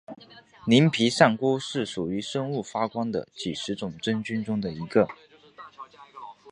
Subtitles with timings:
[0.65, 5.07] 鳞皮扇菇是属于生物发光的几十种真菌中的一个。